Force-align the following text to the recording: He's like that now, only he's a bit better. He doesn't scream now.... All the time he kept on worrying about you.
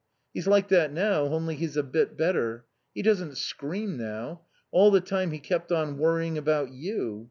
He's 0.33 0.47
like 0.47 0.69
that 0.69 0.91
now, 0.91 1.25
only 1.25 1.53
he's 1.53 1.77
a 1.77 1.83
bit 1.83 2.17
better. 2.17 2.65
He 2.95 3.03
doesn't 3.03 3.37
scream 3.37 3.97
now.... 3.97 4.41
All 4.71 4.89
the 4.89 4.99
time 4.99 5.29
he 5.29 5.37
kept 5.37 5.71
on 5.71 5.99
worrying 5.99 6.39
about 6.39 6.71
you. 6.71 7.19